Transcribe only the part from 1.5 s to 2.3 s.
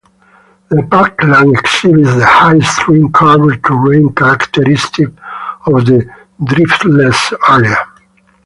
exhibits the